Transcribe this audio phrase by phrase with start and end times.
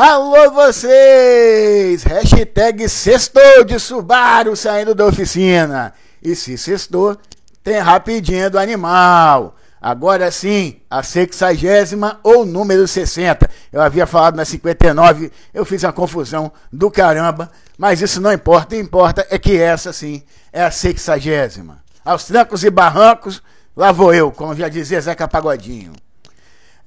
[0.00, 2.04] Alô vocês!
[2.04, 5.92] Hashtag sextou de Subaru saindo da oficina.
[6.22, 7.16] E se sextou,
[7.64, 9.56] tem rapidinho do animal.
[9.82, 13.50] Agora sim, a sexagésima ou número 60.
[13.72, 18.66] Eu havia falado na 59, eu fiz uma confusão do caramba, mas isso não importa.
[18.66, 20.22] O que importa é que essa sim
[20.52, 21.82] é a sexagésima.
[22.04, 23.42] Aos trancos e barrancos,
[23.76, 25.92] lá vou eu, como já dizia Zeca Pagodinho.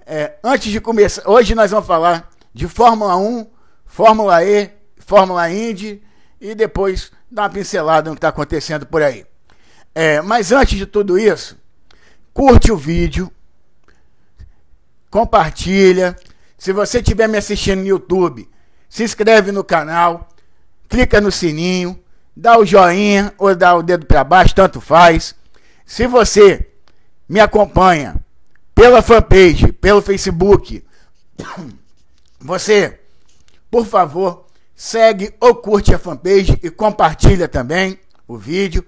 [0.05, 3.47] É, antes de começar, hoje nós vamos falar de Fórmula 1,
[3.85, 6.01] Fórmula E, Fórmula Indy
[6.39, 9.25] e depois dar uma pincelada no que está acontecendo por aí.
[9.93, 11.57] É, mas antes de tudo isso,
[12.33, 13.31] curte o vídeo,
[15.09, 16.15] compartilha.
[16.57, 18.49] Se você estiver me assistindo no YouTube,
[18.89, 20.29] se inscreve no canal,
[20.87, 21.99] clica no sininho,
[22.35, 25.35] dá o joinha ou dá o dedo para baixo, tanto faz.
[25.85, 26.69] Se você
[27.27, 28.15] me acompanha
[28.73, 30.83] pela fanpage, pelo Facebook,
[32.41, 32.99] você,
[33.69, 34.45] por favor,
[34.75, 38.83] segue ou curte a fanpage e compartilha também o vídeo.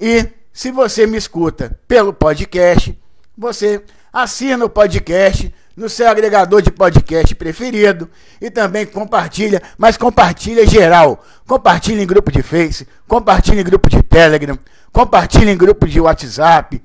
[0.00, 2.96] E se você me escuta pelo podcast,
[3.36, 10.66] você assina o podcast no seu agregador de podcast preferido e também compartilha, mas compartilha
[10.66, 11.24] geral.
[11.46, 14.58] Compartilha em grupo de Face, compartilha em grupo de Telegram,
[14.92, 16.82] compartilha em grupo de WhatsApp,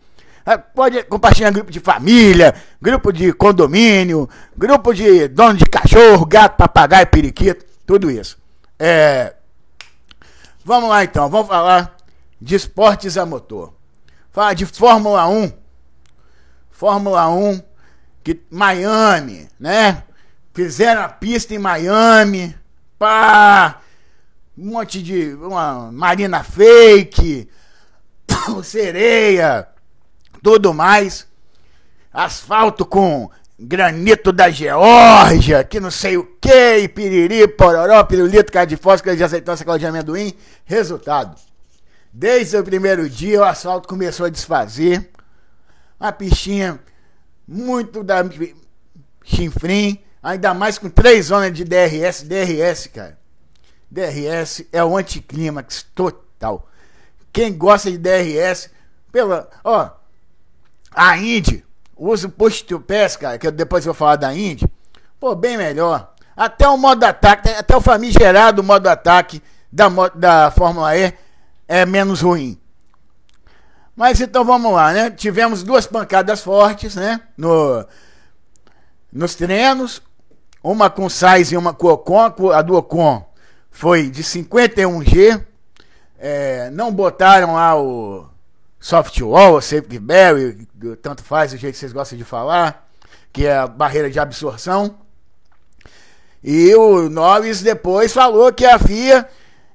[0.73, 7.07] pode compartilhar grupo de família, grupo de condomínio, grupo de dono de cachorro, gato, papagaio,
[7.07, 8.37] periquito, tudo isso.
[8.77, 9.35] É...
[10.65, 11.95] Vamos lá então, vamos falar
[12.41, 13.73] de esportes a motor.
[14.31, 15.51] Falar de Fórmula 1.
[16.71, 17.61] Fórmula 1,
[18.23, 20.03] que Miami, né?
[20.53, 22.55] Fizeram a pista em Miami,
[22.99, 23.79] pá,
[24.57, 27.49] um monte de uma marina fake,
[28.63, 29.67] sereia,
[30.43, 31.25] tudo mais.
[32.13, 38.75] Asfalto com granito da Geórgia, que não sei o que, piriri, pororó, pirulito, cara de
[38.75, 40.33] fósforo, de aceitância, caldo de amendoim.
[40.65, 41.35] Resultado.
[42.11, 45.09] Desde o primeiro dia o asfalto começou a desfazer.
[45.99, 46.79] A pistinha
[47.47, 48.17] muito da
[49.23, 52.23] chinfrim, ainda mais com três zonas de DRS.
[52.23, 53.17] DRS, cara.
[53.89, 56.69] DRS é o anticlímax total.
[57.31, 58.69] Quem gosta de DRS,
[59.11, 59.49] pela.
[59.63, 59.89] Ó,
[60.95, 61.63] a Indy
[61.95, 64.69] usa o post to pass, cara, que eu depois vou falar da Indy.
[65.19, 66.13] Pô, bem melhor.
[66.35, 71.13] Até o modo ataque, até o famigerado modo ataque da, da Fórmula E
[71.67, 72.59] é menos ruim.
[73.95, 75.11] Mas então vamos lá, né?
[75.11, 77.21] Tivemos duas pancadas fortes, né?
[77.37, 77.85] No,
[79.11, 80.01] nos treinos.
[80.63, 82.51] Uma com Sainz e uma com Ocon.
[82.51, 83.23] A do Ocon
[83.69, 85.45] foi de 51G.
[86.17, 88.27] É, não botaram lá o
[88.83, 90.57] softwall, safety barrier,
[91.01, 92.85] tanto faz o jeito que vocês gostam de falar,
[93.31, 94.97] que é a barreira de absorção.
[96.43, 99.25] E o Norris depois falou que a FIA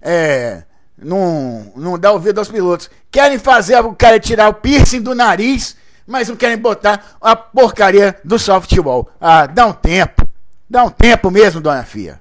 [0.03, 0.63] é,
[0.99, 2.91] não, não dá ouvido aos pilotos.
[3.11, 5.75] Querem fazer o cara tirar o piercing do nariz,
[6.07, 9.09] mas não querem botar a porcaria do softball.
[9.19, 10.29] Ah, dá um tempo.
[10.69, 12.21] Dá um tempo mesmo, dona FIA.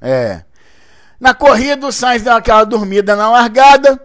[0.00, 0.44] É.
[1.20, 4.00] Na corrida, o Sainz deu aquela dormida na largada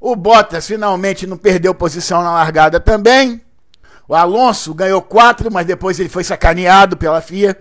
[0.00, 3.42] o Bottas finalmente não perdeu posição na largada também.
[4.08, 7.56] O Alonso ganhou quatro, mas depois ele foi sacaneado pela FIA.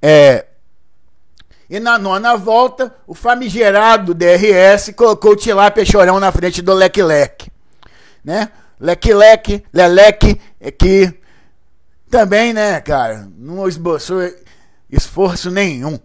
[0.00, 0.46] É,
[1.70, 7.50] e na nona volta, o famigerado DRS colocou o Tilápia Chorão na frente do Leclerc.
[8.24, 8.50] Né?
[8.80, 11.12] Leclerc, Leleque, é que
[12.10, 14.20] também, né, cara, não esboçou
[14.90, 15.98] esforço nenhum.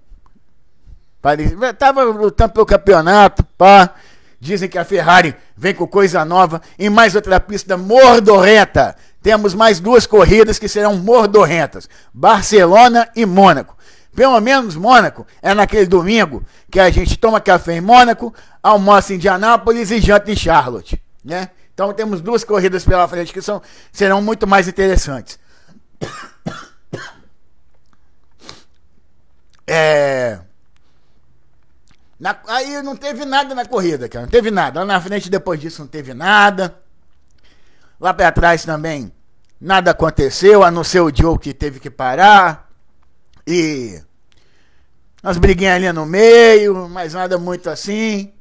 [1.78, 3.96] Tava lutando pelo campeonato, pá.
[4.44, 8.94] Dizem que a Ferrari vem com coisa nova em mais outra pista mordorrenta.
[9.22, 13.78] Temos mais duas corridas que serão mordorrentas: Barcelona e Mônaco.
[14.14, 19.16] Pelo menos Mônaco é naquele domingo que a gente toma café em Mônaco, almoça em
[19.16, 21.50] Indianápolis e janta em Charlotte, né?
[21.74, 23.62] Então temos duas corridas pela frente que são,
[23.94, 25.40] serão muito mais interessantes.
[29.66, 30.40] É,
[32.24, 34.26] na, aí não teve nada na corrida, cara.
[34.26, 34.80] Não teve nada.
[34.80, 36.74] Lá na frente, depois disso, não teve nada.
[38.00, 39.12] Lá para trás também,
[39.60, 42.70] nada aconteceu, a não ser o Joe que teve que parar.
[43.46, 44.02] E
[45.22, 48.32] umas briguinhas ali no meio, mas nada muito assim.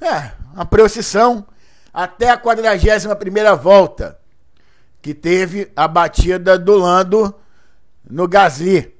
[0.00, 1.46] É, uma procissão
[1.94, 4.18] até a 41 primeira volta,
[5.00, 7.32] que teve a batida do Lando
[8.10, 8.92] no Gasly,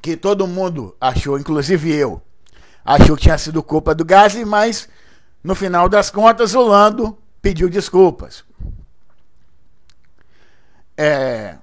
[0.00, 2.22] que todo mundo achou, inclusive eu,
[2.94, 4.88] achou que tinha sido culpa do Gasly, mas
[5.44, 8.44] no final das contas o Lando pediu desculpas.
[10.96, 11.56] É...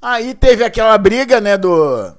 [0.00, 2.12] Aí teve aquela briga, né, do,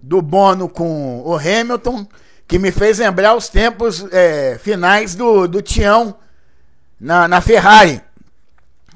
[0.00, 2.06] do Bono com o Hamilton,
[2.46, 6.14] que me fez lembrar os tempos é, finais do, do Tião
[7.00, 8.00] na, na Ferrari.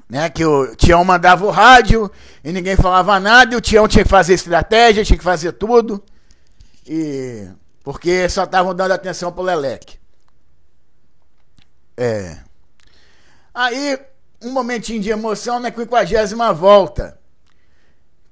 [0.09, 2.09] Né, que o Tião mandava o rádio
[2.45, 6.01] e ninguém falava nada, e o Tião tinha que fazer estratégia, tinha que fazer tudo.
[6.87, 7.49] E
[7.87, 9.97] porque só estavam dando atenção pro Leleque.
[11.97, 12.37] É.
[13.55, 13.97] Aí,
[14.43, 17.17] um momentinho de emoção na 50 volta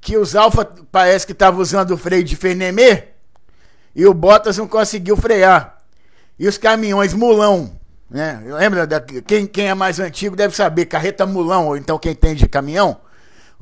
[0.00, 3.10] que os Alfa parece que estavam usando o freio de Fenemê
[3.94, 5.78] e o Bottas não conseguiu frear.
[6.36, 7.78] E os caminhões mulão,
[8.10, 8.42] né?
[8.44, 12.34] Lembra da, quem, quem é mais antigo deve saber, carreta mulão, ou então quem tem
[12.34, 13.00] de caminhão.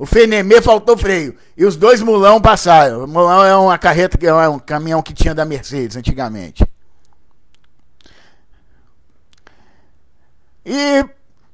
[0.03, 1.33] O Fenemê faltou freio.
[1.55, 3.05] E os dois mulão passaram.
[3.05, 6.67] O mulão é uma carreta, que é um caminhão que tinha da Mercedes antigamente.
[10.65, 11.05] E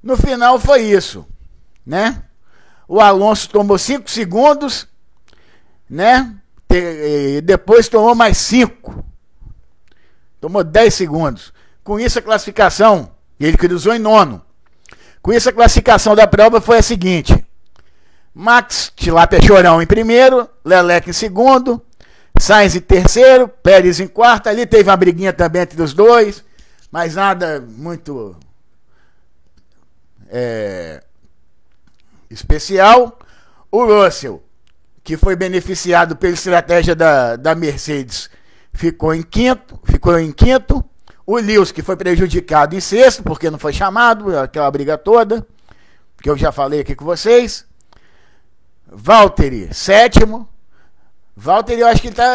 [0.01, 1.27] no final foi isso,
[1.85, 2.23] né?
[2.87, 4.87] O Alonso tomou 5 segundos,
[5.87, 6.35] né?
[6.71, 9.05] E depois tomou mais 5.
[10.41, 11.53] Tomou 10 segundos.
[11.83, 14.43] Com isso a classificação, ele cruzou em nono.
[15.21, 17.45] Com isso a classificação da prova foi a seguinte:
[18.33, 21.81] Max Tilápia Chorão em primeiro, Leleque em segundo,
[22.39, 24.47] Sainz em terceiro, Pérez em quarto.
[24.47, 26.43] Ali teve uma briguinha também entre os dois,
[26.91, 28.35] mas nada muito
[30.29, 31.03] é,
[32.29, 33.19] especial.
[33.71, 34.41] O Russell,
[35.03, 38.29] que foi beneficiado pela estratégia da, da Mercedes,
[38.73, 40.83] ficou em quinto, ficou em quinto.
[41.25, 45.45] O Lewis, que foi prejudicado em sexto, porque não foi chamado, aquela briga toda,
[46.23, 47.68] que eu já falei aqui com vocês.
[48.91, 50.47] Valtteri, sétimo.
[51.35, 52.25] Valtteri, eu acho que ele tá.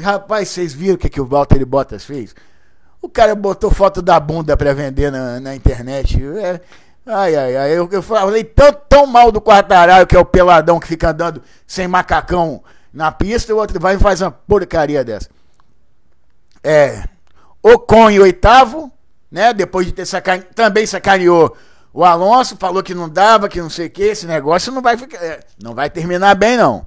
[0.00, 2.34] Rapaz, vocês viram o que, que o Valtteri Bottas fez?
[3.02, 6.22] O cara botou foto da bunda para vender na, na internet.
[6.22, 6.60] É,
[7.06, 7.70] Ai, ai, ai.
[7.76, 11.42] Eu, eu falei tão, tão mal do Quartararo, que é o peladão que fica andando
[11.66, 12.62] sem macacão
[12.92, 15.28] na pista, e o outro vai e faz uma porcaria dessa.
[16.62, 17.04] É.
[17.62, 18.90] Ocon em oitavo,
[19.30, 19.52] né?
[19.52, 20.44] Depois de ter sacane...
[20.54, 21.56] também sacaneou
[21.92, 24.96] o Alonso, falou que não dava, que não sei o que, esse negócio não vai
[24.96, 25.18] ficar.
[25.18, 26.86] É, não vai terminar bem, não.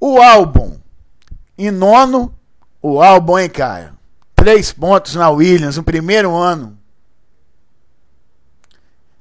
[0.00, 0.78] O álbum
[1.56, 2.32] em nono,
[2.80, 3.94] o álbum, hein, cara?
[4.34, 6.78] Três pontos na Williams no primeiro ano.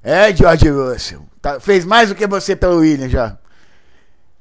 [0.04, 1.28] É, George Russell.
[1.42, 3.38] Tá, fez mais do que você pelo Williams já.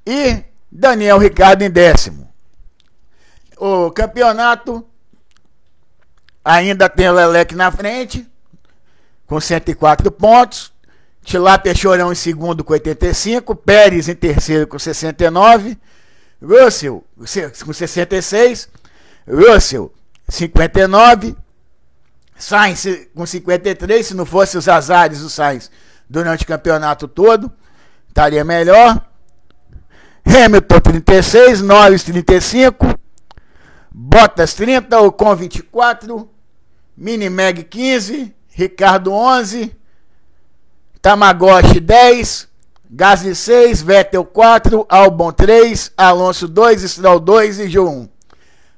[0.06, 2.28] E Daniel Ricardo em décimo.
[3.56, 4.86] O campeonato
[6.44, 8.30] ainda tem o Lelec na frente,
[9.26, 10.72] com 104 pontos.
[11.22, 13.54] Tilápia Chorão em segundo com 85.
[13.56, 15.76] Pérez em terceiro com 69.
[16.40, 17.04] Russell
[17.64, 18.68] com 66.
[19.28, 19.92] Russell
[20.28, 21.36] 59.
[22.38, 25.70] Sainz com 53, se não fosse os azares do Sainz
[26.08, 27.50] durante o campeonato todo,
[28.08, 29.00] estaria melhor.
[30.24, 32.98] Hamilton 36, Norris 35,
[33.90, 36.28] Bottas 30, Ocon 24,
[36.96, 39.76] Minimeg 15, Ricardo 11,
[41.02, 42.48] Tamagotchi 10,
[42.90, 48.08] Gasly 6, Vettel 4, Albon 3, Alonso 2, Stroll 2 e João 1.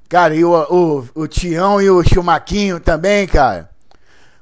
[0.08, 3.70] Cara, e o, o, o Tião e o Chumaquinho também, cara.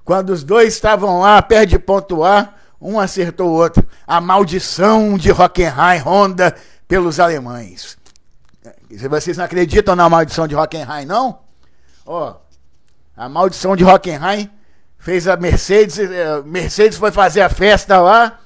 [0.06, 3.86] Quando os dois estavam lá, perto de pontuar, um acertou o outro.
[4.06, 6.56] A maldição de Hockenheim Honda
[6.88, 7.98] pelos alemães.
[8.88, 11.40] Se vocês não acreditam na maldição de Hockenheim, não?
[12.06, 12.36] Ó,
[13.14, 14.50] a maldição de Hockenheim
[14.98, 15.98] fez a Mercedes.
[15.98, 18.40] Eh, Mercedes foi fazer a festa lá,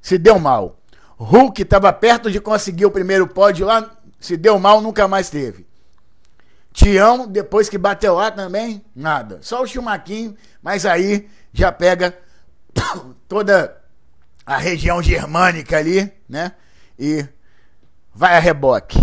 [0.00, 0.78] se deu mal.
[1.16, 3.90] Hulk estava perto de conseguir o primeiro pódio lá,
[4.20, 5.66] se deu mal, nunca mais teve.
[6.72, 9.40] Tião, depois que bateu lá também, nada.
[9.42, 12.16] Só o Chumaquinho, mas aí já pega
[13.26, 13.76] toda
[14.46, 16.52] a região germânica ali, né?
[16.96, 17.26] E
[18.14, 18.98] vai a reboque.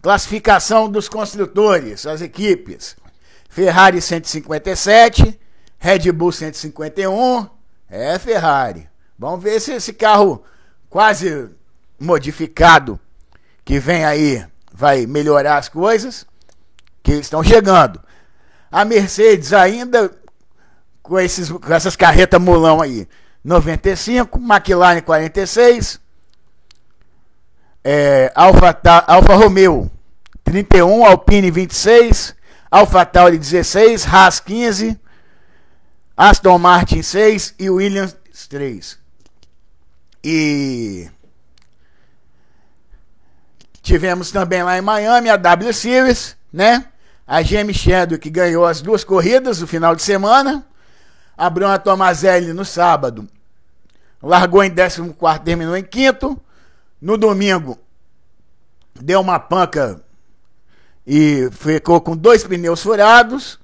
[0.00, 2.96] Classificação dos construtores, as equipes.
[3.54, 5.38] Ferrari 157,
[5.78, 7.48] Red Bull 151.
[7.88, 8.88] É Ferrari.
[9.16, 10.42] Vamos ver se esse carro
[10.90, 11.48] quase
[11.96, 12.98] modificado
[13.64, 16.26] que vem aí vai melhorar as coisas,
[17.00, 18.00] que estão chegando.
[18.72, 20.10] A Mercedes ainda
[21.00, 23.06] com, esses, com essas carretas mulão aí,
[23.44, 26.00] 95, McLaren 46,
[27.84, 29.88] é, Alfa, Alfa Romeo
[30.42, 32.34] 31, Alpine 26,
[32.74, 34.98] Alfa Tauri 16, Haas 15,
[36.16, 38.16] Aston Martin 6 e Williams
[38.48, 38.98] 3.
[40.24, 41.08] E
[43.80, 46.84] Tivemos também lá em Miami a W Series, né?
[47.24, 47.72] A GM
[48.20, 50.66] que ganhou as duas corridas no final de semana.
[51.38, 53.28] A Bruna Tomazelli no sábado.
[54.20, 55.14] largou em 14,
[55.44, 56.36] terminou em quinto.
[57.00, 57.78] No domingo,
[59.00, 60.03] deu uma panca
[61.06, 63.58] e ficou com dois pneus furados.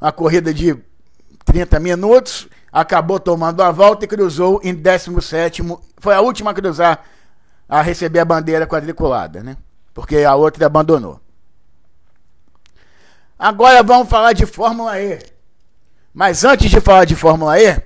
[0.00, 0.76] A corrida de
[1.44, 2.48] 30 minutos.
[2.72, 5.62] Acabou tomando a volta e cruzou em 17.
[5.98, 7.04] Foi a última a cruzar
[7.68, 9.56] a receber a bandeira quadriculada, né?
[9.94, 11.20] Porque a outra abandonou.
[13.38, 15.18] Agora vamos falar de Fórmula E.
[16.12, 17.80] Mas antes de falar de Fórmula E,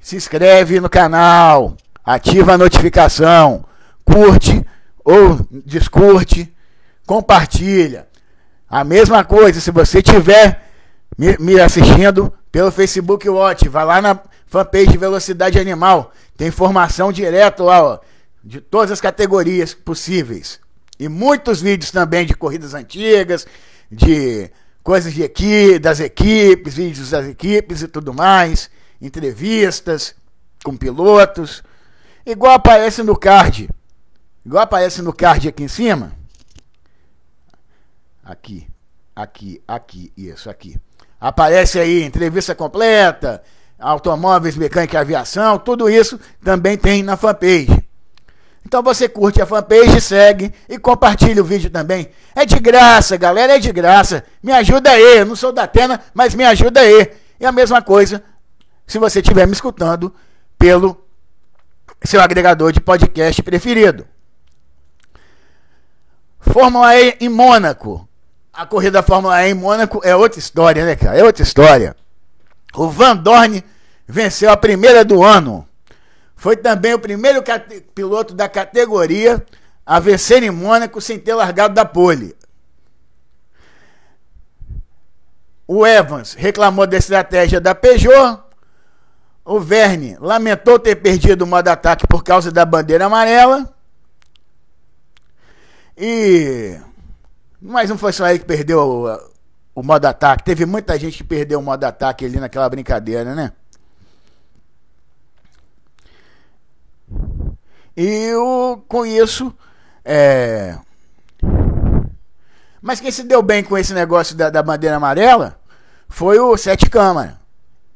[0.00, 3.64] se inscreve no canal, ativa a notificação,
[4.04, 4.64] curte
[5.04, 6.53] ou descurte,
[7.06, 8.08] compartilha.
[8.68, 10.62] A mesma coisa, se você tiver
[11.16, 17.64] me, me assistindo pelo Facebook Watch, vai lá na fanpage Velocidade Animal, tem informação direto
[17.64, 17.98] lá, ó,
[18.42, 20.60] de todas as categorias possíveis.
[20.98, 23.46] E muitos vídeos também de corridas antigas,
[23.90, 24.50] de
[24.82, 28.70] coisas de das equipes, vídeos das equipes e tudo mais,
[29.00, 30.14] entrevistas
[30.62, 31.62] com pilotos,
[32.24, 33.68] igual aparece no card.
[34.44, 36.12] Igual aparece no card aqui em cima.
[38.24, 38.66] Aqui,
[39.14, 40.80] aqui, aqui, isso aqui.
[41.20, 43.42] Aparece aí entrevista completa,
[43.78, 47.86] automóveis, mecânica e aviação, tudo isso também tem na fanpage.
[48.64, 52.08] Então você curte a fanpage, segue e compartilha o vídeo também.
[52.34, 54.24] É de graça, galera, é de graça.
[54.42, 57.12] Me ajuda aí, eu não sou da Atena, mas me ajuda aí.
[57.38, 58.22] E a mesma coisa
[58.86, 60.14] se você estiver me escutando
[60.58, 61.06] pelo
[62.02, 64.06] seu agregador de podcast preferido.
[66.40, 68.08] Fórmula E em Mônaco.
[68.54, 71.18] A corrida da Fórmula E em Mônaco é outra história, né, cara?
[71.18, 71.96] É outra história.
[72.74, 73.64] O Van Dorn
[74.06, 75.68] venceu a primeira do ano.
[76.36, 77.42] Foi também o primeiro
[77.94, 79.44] piloto da categoria
[79.84, 82.36] a vencer em Mônaco sem ter largado da pole.
[85.66, 88.38] O Evans reclamou da estratégia da Peugeot.
[89.44, 93.74] O Verne lamentou ter perdido o modo ataque por causa da bandeira amarela.
[95.96, 96.78] E.
[97.66, 100.44] Mas não foi só ele que perdeu o, o modo ataque.
[100.44, 103.52] Teve muita gente que perdeu o modo ataque ali naquela brincadeira, né?
[107.96, 108.32] E
[108.86, 109.50] com isso.
[110.04, 110.76] É...
[112.82, 115.58] Mas quem se deu bem com esse negócio da, da bandeira amarela
[116.06, 117.40] foi o Sete Câmara.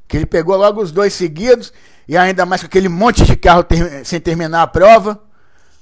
[0.09, 1.75] Que ele pegou logo os dois seguidos.
[2.09, 5.23] E ainda mais com aquele monte de carro ter, sem terminar a prova.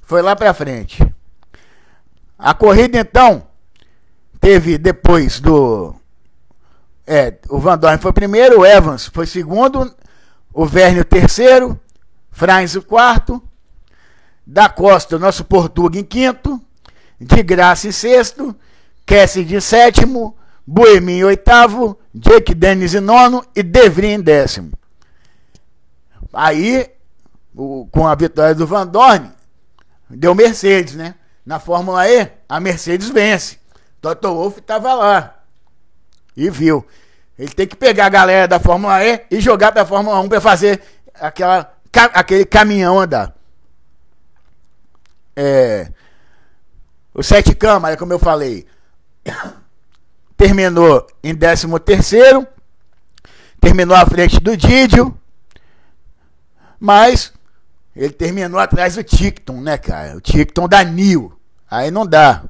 [0.02, 1.00] Foi lá pra frente.
[2.36, 3.46] A corrida então
[4.46, 5.92] teve depois do.
[7.04, 9.92] É, o Van Dorn foi primeiro, o Evans foi segundo,
[10.52, 11.80] o Verne o terceiro,
[12.30, 13.42] Franz o quarto,
[14.46, 16.60] da Costa, o nosso Portuga em quinto,
[17.20, 18.54] de Graça em sexto,
[19.04, 24.70] Cassidy em sétimo, Boemi em oitavo, Jake Dennis em nono e Devry em décimo.
[26.32, 26.88] Aí,
[27.52, 29.28] o, com a vitória do Van Dorn,
[30.08, 31.16] deu Mercedes, né?
[31.44, 33.65] Na Fórmula E, a Mercedes vence.
[34.14, 35.34] Toto Wolff estava lá
[36.36, 36.86] e viu.
[37.36, 40.28] Ele tem que pegar a galera da Fórmula E e jogar para a Fórmula 1
[40.28, 40.80] para fazer
[41.14, 41.75] aquela,
[42.14, 43.34] aquele caminhão andar.
[45.34, 45.90] É,
[47.12, 48.64] o Sete Câmara, como eu falei,
[50.36, 52.46] terminou em 13 terceiro,
[53.60, 55.18] terminou à frente do Didio,
[56.78, 57.32] mas
[57.94, 60.16] ele terminou atrás do Ticton, né, cara?
[60.16, 61.36] O Ticton da Nil.
[61.68, 62.44] Aí não dá.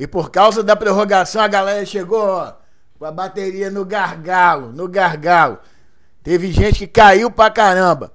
[0.00, 2.54] E por causa da prorrogação, a galera chegou ó,
[2.98, 5.60] com a bateria no gargalo, no gargalo.
[6.22, 8.12] Teve gente que caiu pra caramba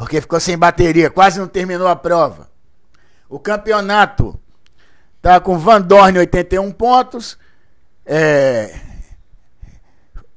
[0.00, 2.48] porque ficou sem bateria, quase não terminou a prova.
[3.28, 4.40] O campeonato
[5.20, 7.36] tá com Van Dorn 81 pontos,
[8.06, 8.80] é,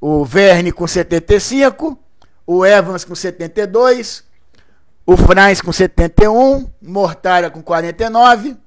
[0.01, 1.97] o Verne com 75,
[2.45, 4.25] o Evans com 72,
[5.05, 8.57] o Franz com 71, Mortara com 49,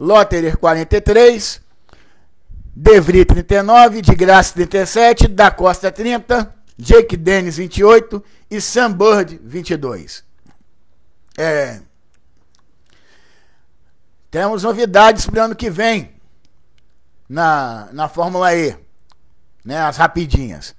[0.00, 1.60] Lotterer 43,
[2.74, 10.24] Devry 39, de Graça 37, da Costa 30, Jake Dennis 28 e Sam Bird 22.
[11.36, 11.80] É,
[14.30, 16.12] temos novidades para o ano que vem
[17.28, 18.74] na, na Fórmula E.
[19.62, 20.74] Né, as rapidinhas.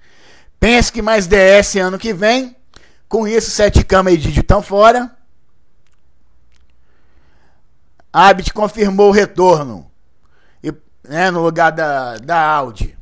[0.59, 2.55] Pense mais DS ano que vem.
[3.07, 5.15] Com isso, sete câmeras e Didi estão fora.
[8.11, 9.89] Abit confirmou o retorno
[10.63, 10.73] e,
[11.07, 12.97] né, no lugar da, da Audi.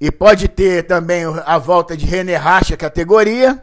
[0.00, 3.62] E pode ter também a volta de René Racha categoria.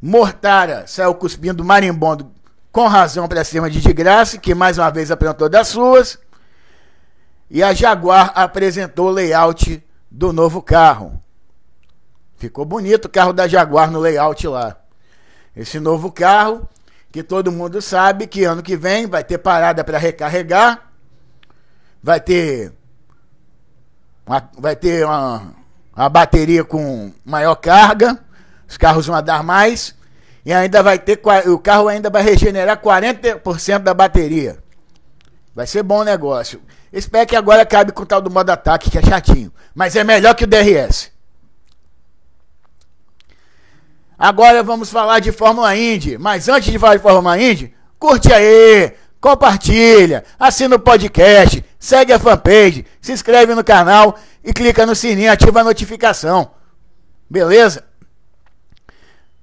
[0.00, 2.30] Mortara saiu cuspindo marimbondo
[2.70, 6.18] com razão para cima de de graça, que mais uma vez apresentou das suas.
[7.50, 11.20] E a Jaguar apresentou o layout do novo carro.
[12.36, 14.76] Ficou bonito o carro da Jaguar no layout lá.
[15.56, 16.68] Esse novo carro,
[17.10, 20.90] que todo mundo sabe que ano que vem vai ter parada para recarregar,
[22.02, 22.72] vai ter
[24.26, 25.54] uma, vai ter uma,
[25.96, 28.18] uma bateria com maior carga,
[28.68, 29.94] os carros vão dar mais
[30.44, 34.58] e ainda vai ter o carro ainda vai regenerar 40% da bateria.
[35.54, 36.60] Vai ser bom negócio.
[36.92, 39.52] Espero que agora cabe com o tal do modo ataque, que é chatinho.
[39.74, 41.10] Mas é melhor que o DRS.
[44.18, 46.18] Agora vamos falar de Fórmula Indy.
[46.18, 52.18] Mas antes de falar de Fórmula Indy, curte aí, compartilha, assina o podcast, segue a
[52.18, 56.50] fanpage, se inscreve no canal e clica no sininho, ativa a notificação.
[57.30, 57.84] Beleza?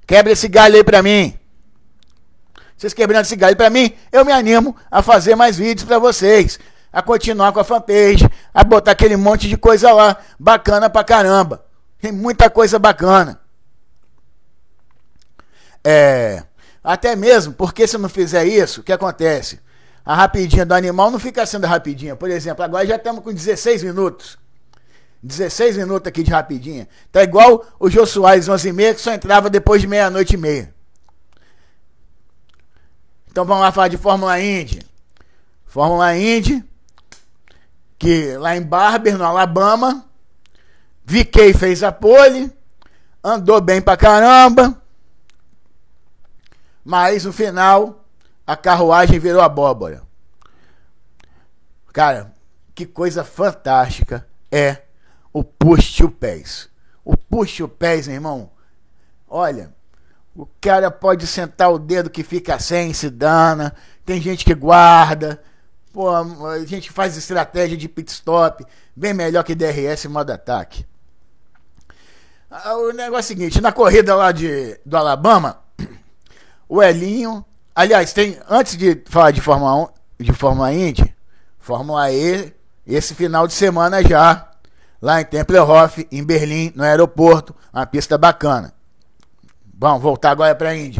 [0.05, 1.39] Quebra esse galho aí pra mim.
[2.75, 6.59] Vocês quebrando esse galho pra mim, eu me animo a fazer mais vídeos pra vocês
[6.91, 11.65] a continuar com a fanpage, a botar aquele monte de coisa lá, bacana pra caramba.
[12.01, 13.44] Tem muita coisa bacana.
[15.85, 16.43] É,
[16.83, 19.59] até mesmo, porque se não fizer isso, o que acontece?
[20.03, 22.15] A rapidinha do animal não fica sendo rapidinha.
[22.15, 24.37] Por exemplo, agora já estamos com 16 minutos.
[25.21, 26.87] 16 minutos aqui de rapidinha.
[27.11, 30.37] Tá igual o Jô Soares 11 e meia, que só entrava depois de meia-noite e
[30.37, 30.73] meia.
[33.29, 34.81] Então vamos lá falar de Fórmula Indy.
[35.65, 36.63] Fórmula Indy
[37.97, 40.05] que lá em Barber, no Alabama,
[41.03, 42.51] VK fez a pole,
[43.23, 44.79] andou bem pra caramba,
[46.85, 48.05] mas no final
[48.45, 50.03] a carruagem virou abóbora.
[51.91, 52.31] Cara,
[52.75, 54.83] que coisa fantástica é
[55.33, 56.69] o push to pés.
[57.03, 58.51] O push to pés, irmão.
[59.27, 59.73] Olha,
[60.35, 63.73] o cara pode sentar o dedo que fica sem, se dana.
[64.05, 65.41] Tem gente que guarda.
[65.91, 68.63] Pô, a gente faz estratégia de pit stop
[68.95, 70.85] bem melhor que DRS modo ataque.
[72.49, 75.64] Ah, o negócio é o seguinte, na corrida lá de, do Alabama,
[76.67, 79.75] o Elinho, aliás, tem antes de falar de Fórmula
[80.19, 81.15] 1, de Fórmula Indy,
[81.59, 82.53] Fórmula E,
[82.85, 84.49] esse final de semana já,
[85.01, 88.73] lá em Tempelhof, em Berlim, no aeroporto, uma pista bacana.
[89.77, 90.99] Vamos voltar agora para a Indy.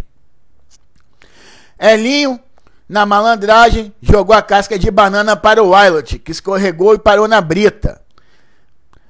[1.79, 2.39] Elinho
[2.87, 7.41] na malandragem, jogou a casca de banana para o Wilot, que escorregou e parou na
[7.41, 8.01] brita.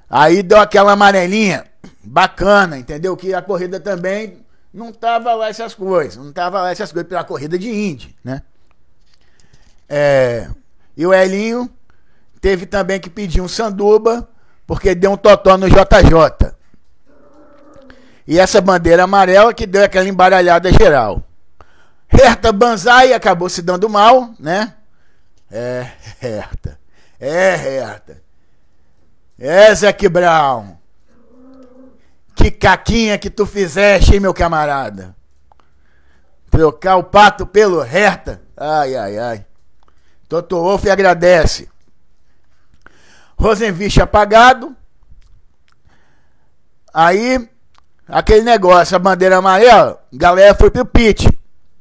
[0.09, 1.65] Aí deu aquela amarelinha,
[2.03, 3.17] bacana, entendeu?
[3.17, 4.44] Que a corrida também
[4.75, 8.41] não tava lá essas coisas, não tava lá essas coisas pela corrida de Indy, né?
[9.87, 10.49] É,
[10.97, 11.69] e o Elinho
[12.41, 14.27] teve também que pedir um sanduba,
[14.67, 16.53] porque deu um totó no JJ.
[18.27, 21.23] E essa bandeira amarela que deu aquela embaralhada geral.
[22.09, 24.73] Herta Banzai acabou se dando mal, né?
[25.49, 25.89] É,
[26.21, 26.77] Herta.
[27.17, 28.21] É, Herta.
[29.39, 30.77] É, Zac Brown.
[32.35, 35.15] Que caquinha que tu fizeste, hein, meu camarada?
[36.51, 38.41] Trocar o pato pelo Herta.
[38.55, 39.45] Ai, ai, ai.
[40.27, 41.69] Toto Wolff agradece.
[43.37, 44.75] Rosenvich apagado.
[46.93, 47.49] Aí,
[48.07, 51.27] aquele negócio, a bandeira amarela, galera foi pro pit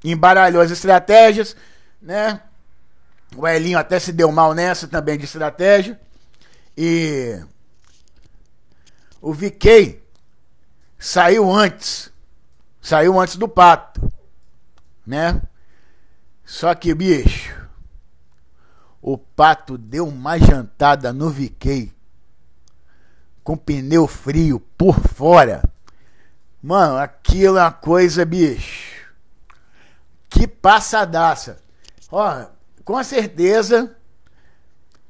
[0.05, 1.57] embaralhou as estratégias,
[2.01, 2.41] né?
[3.37, 5.99] O Elinho até se deu mal nessa também de estratégia.
[6.77, 7.41] E
[9.21, 10.03] o VK
[11.05, 12.11] saiu antes.
[12.81, 14.11] Saiu antes do pato.
[15.07, 15.41] Né?
[16.45, 17.55] Só que, bicho,
[19.03, 21.93] o pato deu uma jantada no VK
[23.43, 25.63] com pneu frio por fora.
[26.63, 29.07] Mano, aquilo é uma coisa, bicho.
[30.31, 31.59] Que passadaça.
[32.11, 32.47] Ó,
[32.83, 33.95] com certeza.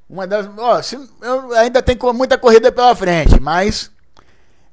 [0.08, 0.48] Uma das.
[0.58, 3.93] Ó, se, eu ainda tem muita corrida pela frente, mas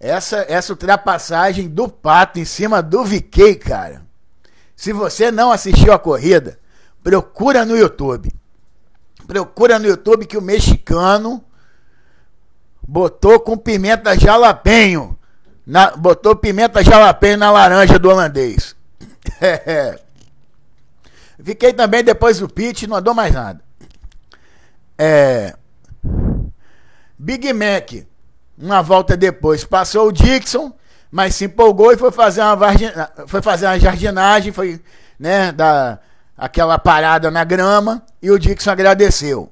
[0.02, 4.02] essa, essa ultrapassagem do Pato em cima do VK, cara.
[4.76, 6.58] Se você não assistiu a corrida,
[7.04, 8.34] procura no YouTube.
[9.28, 11.44] Procura no YouTube que o mexicano
[12.82, 15.18] botou com pimenta jalapenho.
[15.66, 18.76] Na, botou pimenta jalapenho na laranja do holandês.
[19.40, 20.00] É.
[21.44, 23.62] Fiquei também depois do pit, não andou mais nada.
[24.98, 25.56] É,
[27.18, 28.06] Big Mac,
[28.62, 30.72] uma volta depois, passou o Dixon,
[31.12, 32.58] mas se empolgou e foi fazer uma,
[33.28, 34.80] foi fazer uma jardinagem, foi
[35.20, 36.02] né, dar
[36.38, 39.52] aquela parada na grama e o Dixon agradeceu.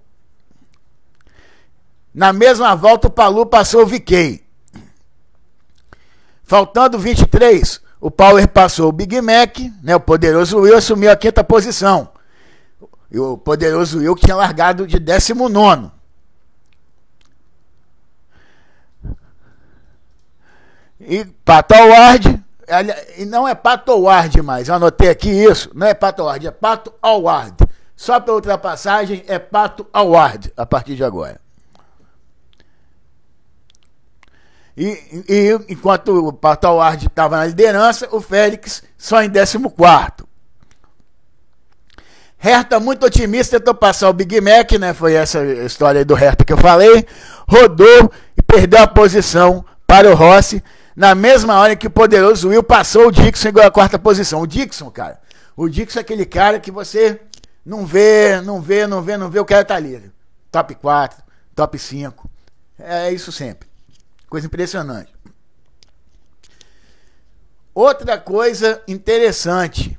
[2.13, 4.43] Na mesma volta, o Palu passou o VK.
[6.43, 9.95] Faltando 23, o Power passou o Big Mac, né?
[9.95, 12.09] O poderoso Will assumiu a quinta posição.
[13.11, 15.91] E o poderoso Will que tinha largado de 19.
[20.99, 22.43] E Pato Award,
[23.17, 26.51] e não é Pato Award mais, eu anotei aqui isso, não é Pato Award, é
[26.51, 27.55] Pato Award.
[27.95, 31.39] Só para ultrapassagem é Pato Award a partir de agora.
[34.77, 39.67] E, e enquanto o Pato Award estava na liderança, o Félix só em 14.
[42.41, 44.93] Herta muito otimista tentou passar o Big Mac, né?
[44.93, 47.05] Foi essa história do Herta que eu falei.
[47.49, 50.63] Rodou e perdeu a posição para o Rossi
[50.99, 54.41] na mesma hora que o poderoso Will passou o Dixon igual a quarta posição.
[54.41, 55.21] O Dixon, cara.
[55.55, 57.21] O Dixon é aquele cara que você
[57.65, 60.11] não vê, não vê, não vê, não vê, o cara tá ali.
[60.51, 61.23] Top 4,
[61.55, 62.29] top 5.
[62.77, 63.69] É isso sempre.
[64.27, 65.13] Coisa impressionante.
[67.73, 69.97] Outra coisa interessante.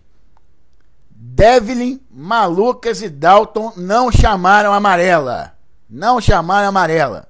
[1.08, 5.56] Devlin, Malucas e Dalton não chamaram amarela.
[5.88, 7.26] Não chamaram amarela.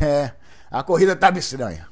[0.00, 0.30] É,
[0.70, 1.88] a corrida estava estranha.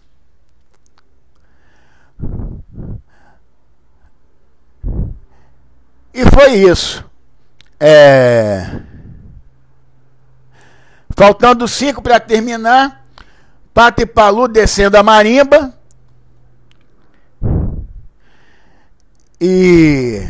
[6.15, 7.05] E foi isso.
[7.81, 8.81] É...
[11.17, 13.05] Faltando cinco para terminar.
[13.75, 15.75] Pato Palu descendo a marimba.
[19.41, 20.21] E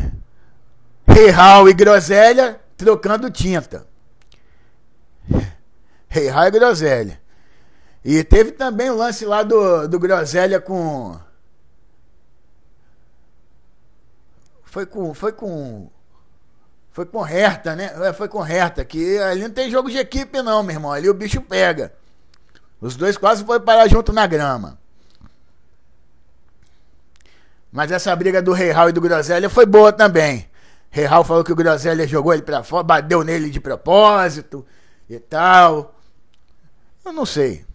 [1.06, 3.86] Real e Groselha trocando tinta.
[6.08, 7.27] Real e Groselha.
[8.10, 11.20] E teve também o lance lá do, do Groselha com.
[14.64, 15.12] Foi com.
[15.12, 15.90] Foi com.
[16.90, 17.92] Foi com Herta, né?
[18.08, 20.90] É, foi com Herta, que ali não tem jogo de equipe, não, meu irmão.
[20.90, 21.92] Ali o bicho pega.
[22.80, 24.78] Os dois quase foram parar junto na grama.
[27.70, 30.48] Mas essa briga do Real e do Groselha foi boa também.
[30.90, 34.64] Real falou que o Groselha jogou ele pra fora, bateu nele de propósito
[35.10, 35.94] e tal.
[37.04, 37.67] Eu não sei.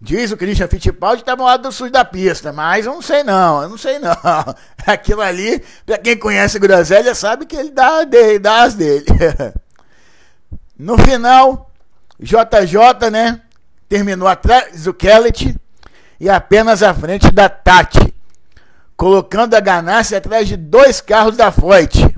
[0.00, 3.02] Diz o Christian Fittipaldi que estava no lado do sul da pista, mas eu não
[3.02, 4.14] sei não, eu não sei não.
[4.86, 8.04] Aquilo ali, para quem conhece o Groselha, sabe que ele dá,
[8.40, 9.06] dá as dele.
[10.80, 11.72] No final,
[12.20, 13.40] JJ, né,
[13.88, 15.56] terminou atrás do Kellet
[16.20, 18.14] e apenas à frente da Tati,
[18.96, 22.14] colocando a ganância atrás de dois carros da Foyt,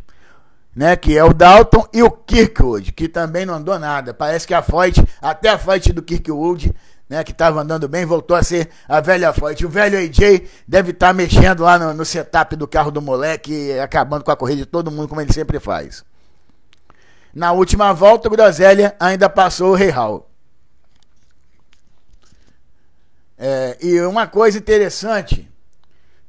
[0.76, 4.12] né, que é o Dalton e o Kirkwood, que também não andou nada.
[4.12, 6.74] Parece que a Foyt, até a Foyt do Kirkwood
[7.10, 9.66] né, que estava andando bem, voltou a ser a velha Foyt.
[9.66, 13.76] O velho AJ deve estar tá mexendo lá no, no, setup do carro do moleque,
[13.80, 16.04] acabando com a corrida de todo mundo, como ele sempre faz.
[17.34, 20.30] Na última volta, o Groselha ainda passou o Rei Hall.
[23.36, 25.50] É, e uma coisa interessante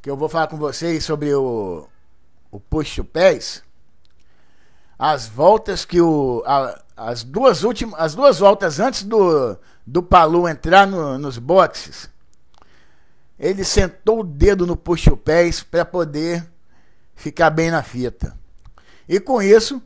[0.02, 1.88] que eu vou falar com vocês sobre o,
[2.50, 3.62] o puxo pés,
[4.98, 10.48] as voltas que o a, as duas últimas as duas voltas antes do do Palu
[10.48, 12.10] entrar no, nos boxes,
[13.40, 16.46] ele sentou o dedo no puxa-pés para poder
[17.16, 18.38] ficar bem na fita.
[19.10, 19.82] E com isso,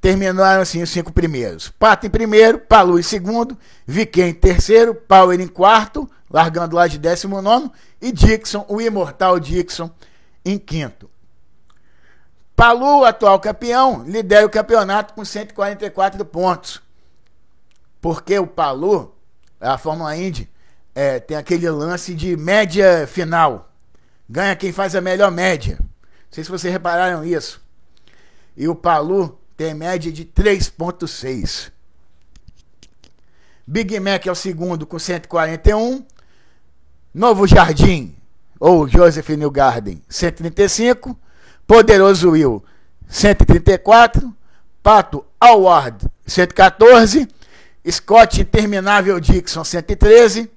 [0.00, 1.68] terminaram assim os cinco primeiros.
[1.68, 6.98] Pato em primeiro, Palu em segundo, Viquem em terceiro, Power em quarto, largando lá de
[6.98, 9.90] décimo nono, e Dixon, o imortal Dixon,
[10.44, 11.08] em quinto.
[12.56, 16.80] Palu, atual campeão, lidera o campeonato com 144 pontos.
[18.04, 19.14] Porque o Palu,
[19.58, 20.46] a Fórmula Indy,
[20.94, 23.72] é, tem aquele lance de média final.
[24.28, 25.78] Ganha quem faz a melhor média.
[25.80, 25.88] Não
[26.30, 27.62] sei se vocês repararam isso.
[28.54, 31.72] E o Palu tem média de 3,6.
[33.66, 36.04] Big Mac é o segundo com 141.
[37.14, 38.14] Novo Jardim,
[38.60, 41.18] ou Joseph New Garden, 135.
[41.66, 42.62] Poderoso Will,
[43.08, 44.30] 134.
[44.82, 47.26] Pato Award, 114.
[47.90, 50.50] Scott Interminável Dixon 113,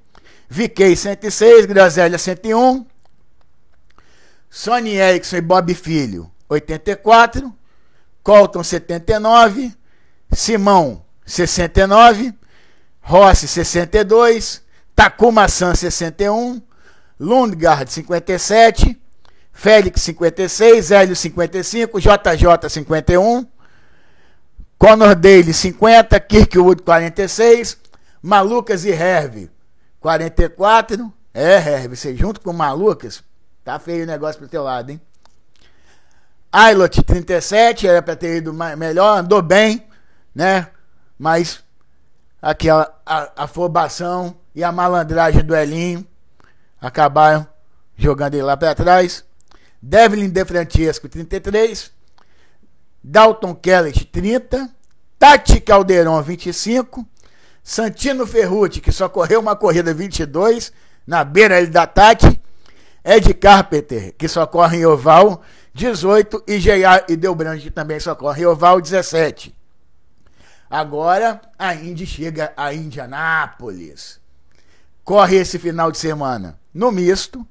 [0.49, 2.85] VK 106, Groselha 101,
[4.49, 7.53] Sony Erickson e Bob Filho 84,
[8.23, 9.73] Colton 79,
[10.31, 12.33] Simão 69,
[13.01, 14.61] Rossi 62,
[14.95, 16.61] Takuma San 61,
[17.19, 18.99] Lundgaard 57,
[19.51, 23.47] Félix 56, Hélio 55, JJ 51,
[24.77, 26.19] Conor Daly, 50.
[26.19, 27.77] Kirkwood, 46.
[28.21, 29.49] Malucas e Herve,
[29.99, 31.13] 44.
[31.33, 33.23] É, Herve, você junto com Malucas,
[33.63, 35.01] tá feio o negócio pro teu lado, hein?
[36.51, 37.87] Ailot, 37.
[37.87, 39.87] Era pra ter ido melhor, andou bem,
[40.33, 40.67] né?
[41.17, 41.63] Mas
[42.41, 43.01] aquela
[43.35, 46.05] afobação e a malandragem do Elinho
[46.81, 47.47] acabaram
[47.95, 49.23] jogando ele lá para trás.
[49.81, 51.91] Devlin De Francesco, 33.
[53.03, 54.69] Dalton Kelly, 30.
[55.19, 57.05] Tati Caldeirão, 25.
[57.63, 60.71] Santino Ferrucci, que só correu uma corrida 22
[61.05, 62.39] na beira da Tati.
[63.03, 65.41] Ed Carpenter, que só corre em oval
[65.73, 67.05] 18 e J.R.
[67.07, 69.55] e Delbrand, que também só corre em oval 17.
[70.69, 74.19] Agora a Indy chega a Indianápolis.
[75.03, 77.47] Corre esse final de semana no misto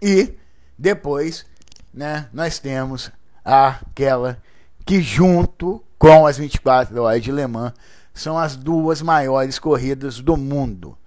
[0.00, 0.34] e
[0.78, 1.44] depois,
[1.92, 3.10] né, nós temos
[3.44, 4.40] aquela
[4.90, 7.72] que junto com as 24 horas de Le Mans
[8.12, 10.98] são as duas maiores corridas do mundo.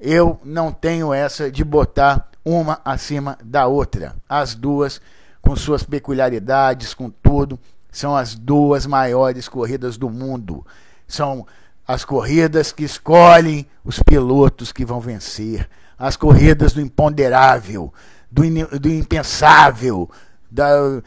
[0.00, 4.16] Eu não tenho essa de botar uma acima da outra.
[4.26, 5.02] As duas
[5.42, 7.60] com suas peculiaridades, com tudo,
[7.92, 10.66] são as duas maiores corridas do mundo.
[11.06, 11.46] São
[11.86, 17.92] as corridas que escolhem os pilotos que vão vencer, as corridas do imponderável,
[18.30, 20.10] do, in, do impensável,
[20.50, 21.02] da,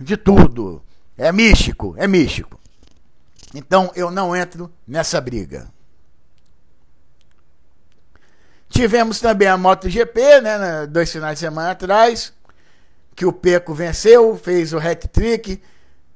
[0.00, 0.80] de tudo.
[1.16, 2.60] É místico, é místico.
[3.54, 5.68] Então eu não entro nessa briga.
[8.68, 12.32] Tivemos também a MotoGP, né, dois finais de semana atrás,
[13.14, 15.60] que o Peco venceu, fez o hat-trick,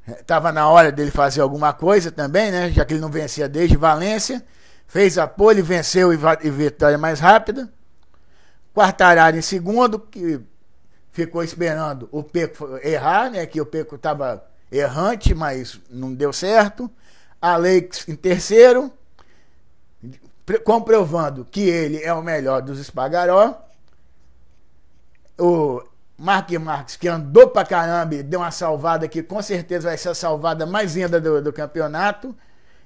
[0.07, 2.71] Estava na hora dele fazer alguma coisa também, né?
[2.71, 4.45] Já que ele não vencia desde Valência.
[4.87, 7.69] Fez a pole, venceu e, vitória mais rápida.
[8.73, 10.41] Quartararo em segundo, que
[11.11, 13.45] ficou esperando o Peco errar, né?
[13.47, 16.91] Que o Peco estava errante, mas não deu certo.
[17.41, 18.91] Alex em terceiro,
[20.65, 23.63] comprovando que ele é o melhor dos Espagaró.
[25.39, 25.83] O
[26.19, 30.11] Mark Marques, que andou pra caramba e deu uma salvada que com certeza vai ser
[30.11, 32.35] a salvada mais linda do, do campeonato,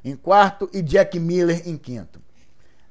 [0.05, 2.21] em quarto, e Jack Miller em quinto.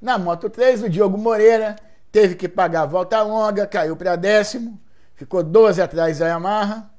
[0.01, 1.75] Na Moto 3, o Diogo Moreira
[2.09, 4.79] teve que pagar a volta longa, caiu para décimo,
[5.15, 6.89] ficou 12 atrás da Yamaha.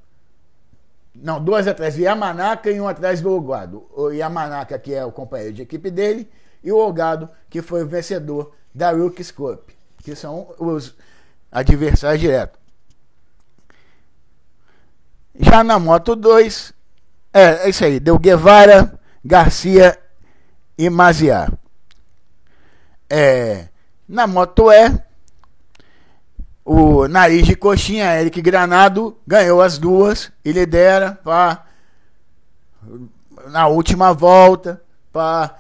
[1.15, 3.87] Não, duas atrás do Yamanaka e um atrás do Ogado.
[3.95, 6.31] O Yamanaka, que é o companheiro de equipe dele,
[6.63, 10.95] e o Ogado, que foi o vencedor da Rookies Cup, que são os
[11.51, 12.61] adversários diretos.
[15.39, 16.73] Já na Moto 2,
[17.33, 19.99] é, é isso aí, deu Guevara, Garcia
[20.77, 21.53] e Maziar.
[23.09, 23.69] É,
[24.09, 24.91] na Moto E,
[26.73, 31.67] o nariz de coxinha, Eric Granado, ganhou as duas e lidera pá,
[33.49, 34.81] na última volta,
[35.13, 35.57] pá,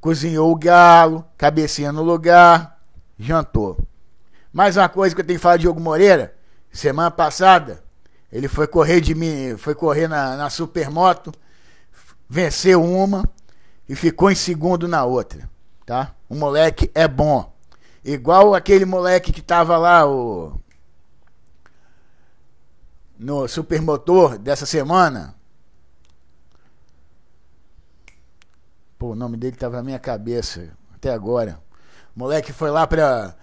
[0.00, 2.80] cozinhou o galo, cabecinha no lugar,
[3.18, 3.76] jantou.
[4.50, 6.34] Mais uma coisa que eu tenho que falar de Diogo Moreira,
[6.72, 7.84] semana passada,
[8.32, 11.30] ele foi correr de mim, foi correr na, na supermoto,
[12.26, 13.28] venceu uma
[13.86, 15.46] e ficou em segundo na outra,
[15.84, 16.14] tá?
[16.26, 17.53] O moleque é bom.
[18.04, 20.60] Igual aquele moleque que tava lá o
[23.18, 25.34] no supermotor dessa semana.
[28.98, 31.58] Pô, o nome dele tava na minha cabeça até agora.
[32.14, 33.34] O moleque foi lá pra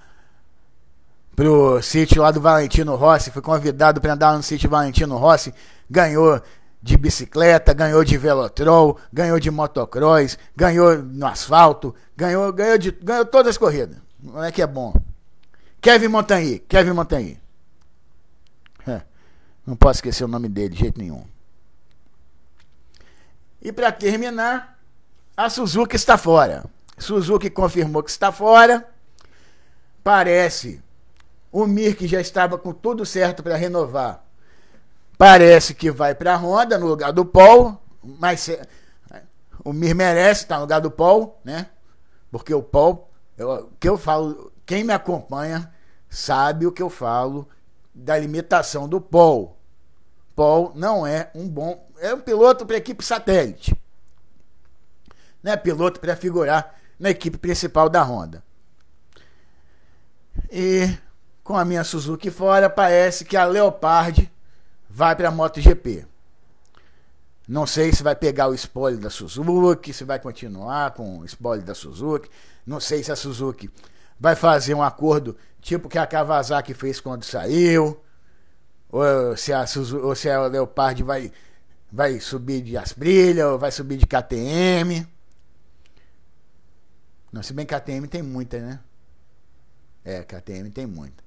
[1.36, 5.54] pro sítio lá do Valentino Rossi, foi convidado para andar no sítio Valentino Rossi,
[5.90, 6.42] ganhou
[6.84, 13.26] de bicicleta, ganhou de velotrol, ganhou de motocross, ganhou no asfalto, ganhou, ganhou de ganhou
[13.26, 13.98] todas as corridas.
[14.22, 14.94] Não é que é bom.
[15.80, 17.40] Kevin Montagny, Kevin Montagny.
[18.88, 19.02] É,
[19.66, 21.26] não posso esquecer o nome dele de jeito nenhum.
[23.62, 24.80] E para terminar,
[25.36, 26.66] a Suzuki está fora.
[26.98, 28.88] Suzuki confirmou que está fora.
[30.04, 30.82] Parece
[31.52, 34.24] o Mir, que já estava com tudo certo para renovar,
[35.18, 38.50] parece que vai para a Honda no lugar do Paul, mas
[39.64, 41.68] o Mir merece estar no lugar do Paul, né?
[42.32, 43.11] Porque o Paul,
[43.80, 45.72] que eu falo, quem me acompanha
[46.10, 47.48] sabe o que eu falo
[47.94, 49.58] da limitação do Paul.
[50.36, 53.76] Paul não é um bom, é um piloto para equipe satélite.
[55.44, 58.44] Não é piloto para figurar na equipe principal da Honda.
[60.52, 60.98] E
[61.44, 64.32] com a minha Suzuki fora, parece que a Leopard
[64.90, 66.06] vai para a MotoGP.
[67.48, 71.66] Não sei se vai pegar o spoiler da Suzuki, se vai continuar com o spoiler
[71.66, 72.30] da Suzuki.
[72.66, 73.70] Não sei se a Suzuki
[74.20, 78.02] vai fazer um acordo tipo que a Kawasaki fez quando saiu.
[78.90, 81.32] Ou se a, Suzuki, ou se a Leopard vai,
[81.92, 85.08] vai subir de Asbrilha, ou vai subir de KTM.
[87.32, 88.80] Não, se bem KTM tem muita, né?
[90.04, 91.24] É, KTM tem muita.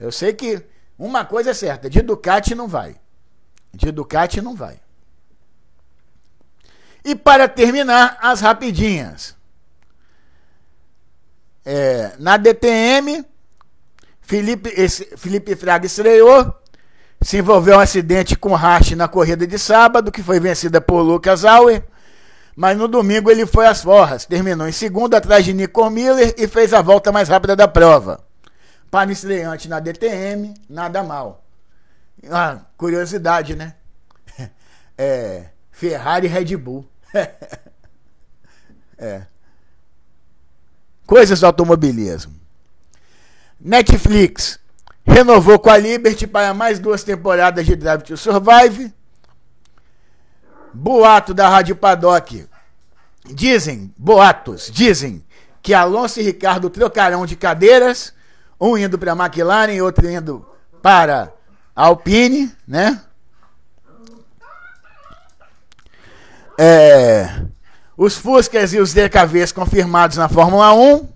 [0.00, 0.64] Eu sei que
[0.98, 2.96] uma coisa é certa, de Ducati não vai.
[3.74, 4.80] De Ducati não vai.
[7.04, 9.34] E para terminar, as rapidinhas.
[11.64, 13.24] É, na DTM,
[14.20, 16.54] Felipe, esse, Felipe Fraga estreou,
[17.20, 21.44] se envolveu um acidente com Rache na corrida de sábado, que foi vencida por Lucas
[21.44, 21.84] Auer.
[22.56, 26.48] mas no domingo ele foi às forras, terminou em segundo atrás de Nico Miller e
[26.48, 28.24] fez a volta mais rápida da prova.
[28.90, 31.44] Para estreante na DTM, nada mal.
[32.30, 33.74] Ah, curiosidade, né?
[34.98, 36.86] É, Ferrari e Red Bull.
[38.98, 39.22] é.
[41.06, 42.34] Coisas do automobilismo.
[43.60, 44.58] Netflix
[45.04, 48.92] renovou com a Liberty para mais duas temporadas de Drive to Survive.
[50.72, 52.46] Boato da Rádio Paddock.
[53.26, 55.24] Dizem, boatos, dizem
[55.60, 58.12] que Alonso e Ricardo trocarão de cadeiras,
[58.60, 60.44] um indo para a McLaren e outro indo
[60.82, 61.32] para
[61.74, 63.00] a Alpine, né?
[66.58, 67.42] É,
[67.96, 71.08] os Fuscas e os DKVs confirmados na Fórmula 1.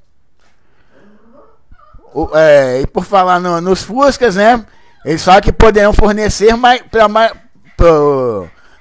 [2.15, 4.65] O, é, e por falar no, nos Fuscas, né?
[5.05, 7.33] Eles falam que poderão fornecer mais, para mais,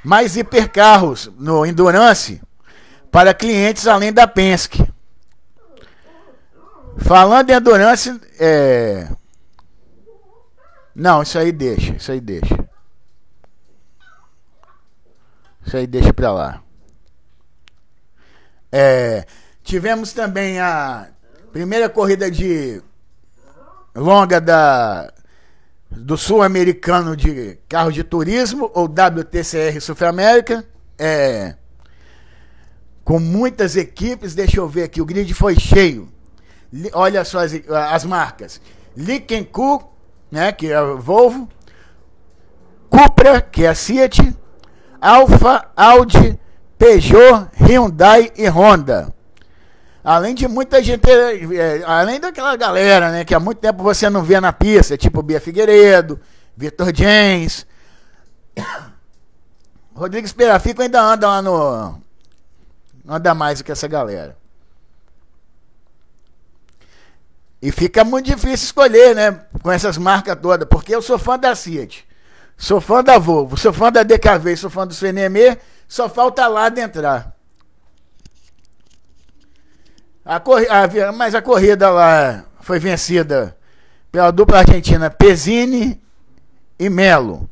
[0.03, 2.41] mais hipercarros no Endurance
[3.11, 4.85] para clientes além da Penske.
[6.97, 9.07] Falando em Endurance, é...
[10.93, 12.64] não, isso aí deixa, isso aí deixa.
[15.65, 16.61] Isso aí deixa para lá.
[18.71, 19.25] É,
[19.63, 21.07] tivemos também a
[21.51, 22.81] primeira corrida de
[23.95, 25.11] longa da
[25.89, 30.65] do sul-americano de carro de turismo ou WTCR Sul América,
[30.99, 31.55] é,
[33.03, 34.35] com muitas equipes.
[34.35, 36.11] Deixa eu ver aqui, o grid foi cheio.
[36.93, 38.59] Olha só as, as marcas:
[38.95, 39.89] Likenku,
[40.29, 41.47] né, que é a Volvo,
[42.89, 44.35] Cupra, que é a Fiat,
[45.05, 46.39] Alfa, Audi,
[46.79, 49.13] Peugeot, Hyundai e Honda.
[50.03, 54.23] Além de muita gente, é, além daquela galera, né, que há muito tempo você não
[54.23, 56.19] vê na pista, tipo Bia Figueiredo,
[56.57, 57.67] Vitor James,
[59.93, 62.01] Rodrigues Perafico ainda anda lá no.
[63.07, 64.35] Anda mais do que essa galera.
[67.61, 69.41] E fica muito difícil escolher, né?
[69.61, 72.05] Com essas marcas todas, porque eu sou fã da Fiat,
[72.57, 76.69] sou fã da Volvo, sou fã da DKV, sou fã do CNM, só falta lá
[76.69, 77.35] de entrar.
[80.25, 83.55] A a, mas a corrida lá foi vencida
[84.11, 86.01] pela dupla argentina Pesini
[86.79, 87.47] e Melo.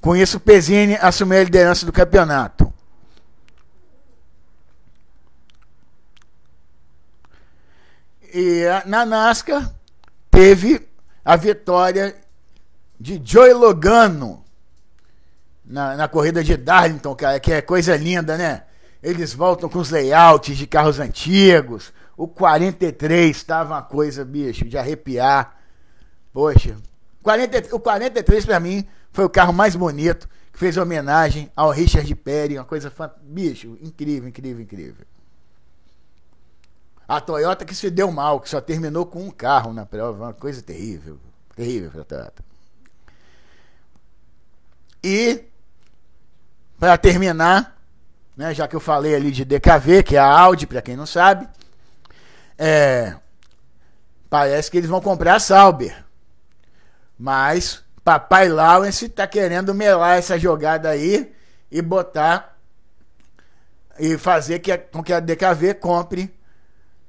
[0.00, 2.72] Com isso, Pesini assumiu a liderança do campeonato.
[8.32, 9.74] E na NASCAR
[10.30, 10.88] teve
[11.24, 12.14] a vitória
[13.00, 14.44] de Joey Logano
[15.64, 18.64] na, na corrida de Darlington, cara, que é coisa linda, né?
[19.02, 21.94] Eles voltam com os layouts de carros antigos.
[22.14, 25.56] O 43 estava uma coisa, bicho, de arrepiar.
[26.30, 26.76] Poxa,
[27.22, 32.14] 40, o 43 para mim foi o carro mais bonito, que fez homenagem ao Richard
[32.16, 32.92] Perry, uma coisa.
[33.22, 35.06] Bicho, incrível, incrível, incrível.
[37.08, 40.34] A Toyota que se deu mal, que só terminou com um carro na prova, uma
[40.34, 41.18] coisa terrível.
[41.56, 42.49] Terrível para a Toyota.
[45.02, 45.44] E,
[46.78, 47.76] para terminar,
[48.36, 51.06] né, já que eu falei ali de DKV, que é a Audi, para quem não
[51.06, 51.48] sabe,
[52.58, 53.14] é,
[54.28, 56.04] parece que eles vão comprar a Sauber.
[57.18, 61.32] Mas papai Lawrence está querendo melar essa jogada aí
[61.70, 62.56] e botar
[63.98, 66.34] e fazer que, com que a DKV compre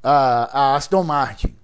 [0.03, 1.55] a, a Aston Martin.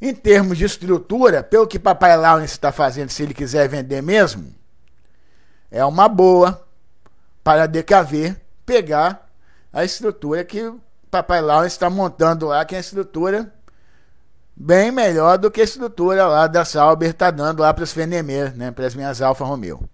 [0.00, 4.54] Em termos de estrutura, pelo que papai Lawrence está fazendo, se ele quiser vender mesmo,
[5.70, 6.66] é uma boa
[7.42, 9.28] para a DKV pegar
[9.72, 13.52] a estrutura que o Papai Lawrence está montando lá, que é a estrutura
[14.54, 18.56] bem melhor do que a estrutura lá da Sauber está dando lá para os Fenemer,
[18.56, 19.88] né, para as minhas Alfa Romeo.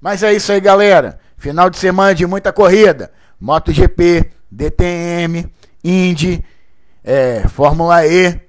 [0.00, 1.18] Mas é isso aí, galera.
[1.38, 3.10] Final de semana de muita corrida.
[3.40, 5.50] MotoGP, DTM,
[5.82, 6.44] Indy,
[7.02, 8.40] é, Fórmula E.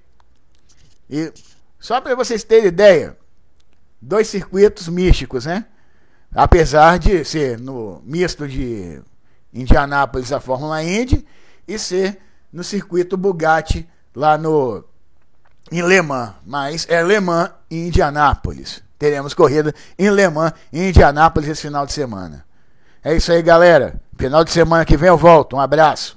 [1.10, 1.32] E
[1.80, 3.18] só para vocês terem ideia,
[4.02, 5.66] dois circuitos místicos, né?
[6.34, 9.02] Apesar de ser no misto de
[9.54, 11.26] Indianápolis a Fórmula Indy
[11.68, 12.20] e ser
[12.52, 14.84] no circuito Bugatti lá no
[15.72, 18.82] em Le Mans, mas é Le Mans e Indianápolis.
[18.98, 22.46] Teremos corrida em Le Mans e Indianápolis esse final de semana.
[23.04, 24.00] É isso aí, galera.
[24.18, 25.56] Final de semana que vem eu volto.
[25.56, 26.17] Um abraço.